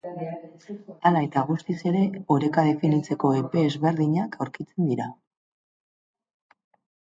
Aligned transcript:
Hala 1.09 1.21
eta 1.25 1.43
guztiz 1.49 1.75
ere, 1.91 2.01
oreka 2.37 2.65
definitzeko 2.69 3.33
epe 3.43 3.67
ezberdinak 3.69 4.41
aurkitzen 4.47 4.93
dira. 4.97 5.11